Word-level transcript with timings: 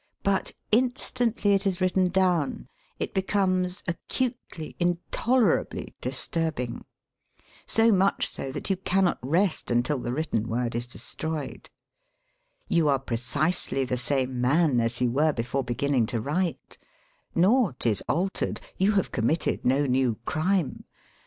But, 0.23 0.51
instantly 0.71 1.53
it 1.53 1.67
is 1.67 1.79
written 1.79 2.07
down 2.09 2.67
it 2.97 3.13
becomes 3.13 3.83
acutely, 3.87 4.75
intolerably 4.79 5.93
dis 6.01 6.27
turbing— 6.27 6.81
so 7.67 7.91
much 7.91 8.27
so 8.27 8.51
that 8.51 8.71
you 8.71 8.77
cannot 8.77 9.19
rest 9.21 9.69
until 9.69 9.99
the 9.99 10.11
written 10.11 10.47
word 10.47 10.73
is 10.73 10.87
destroyed. 10.87 11.69
You 12.67 12.89
are 12.89 12.97
pre 12.97 13.17
cisely 13.17 13.83
the 13.87 13.95
same 13.95 14.41
man 14.41 14.79
as 14.79 15.01
you 15.01 15.11
were 15.11 15.33
before 15.33 15.63
begin 15.63 15.91
ning 15.91 16.05
to 16.07 16.19
write; 16.19 16.79
naught 17.35 17.85
is 17.85 18.01
altered; 18.09 18.59
you 18.79 18.93
have 18.93 19.11
com 19.11 19.27
with 19.27 19.37
THE 19.41 19.45
DIARY 19.45 19.51
HABIT 19.57 19.61
48 19.65 19.65
mitted 19.69 19.83
no 19.83 19.85
new 19.85 20.15
crime. 20.25 20.85